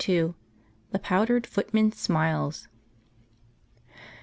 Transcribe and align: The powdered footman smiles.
The 0.01 0.33
powdered 0.99 1.45
footman 1.45 1.91
smiles. 1.91 2.67